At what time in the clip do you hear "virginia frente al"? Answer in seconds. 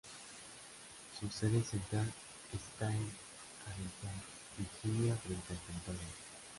4.57-5.59